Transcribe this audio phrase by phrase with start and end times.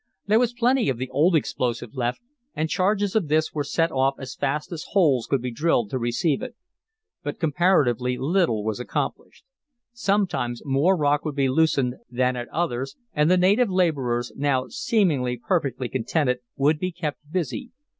[0.25, 2.21] There was plenty of the old explosive left
[2.55, 5.99] and charges of this were set off as fast as holes could be drilled to
[5.99, 6.55] receive it.
[7.21, 9.43] But comparatively little was accomplished.
[9.93, 11.79] Sometimes more rock would be loosed
[12.09, 17.69] than at others, and the native laborers, now seemingly perfectly contented, would be kept busy.